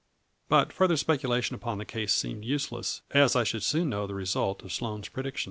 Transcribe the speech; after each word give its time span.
But 0.49 0.73
further 0.73 0.97
speculation 0.97 1.55
upon 1.55 1.77
the 1.77 1.85
case 1.85 2.11
seemed 2.11 2.43
useless, 2.43 3.03
as 3.11 3.35
I 3.35 3.43
should 3.43 3.61
soon 3.61 3.89
know 3.89 4.07
the 4.07 4.15
result 4.15 4.63
of 4.63 4.73
Sloane's 4.73 5.09
predictions. 5.09 5.39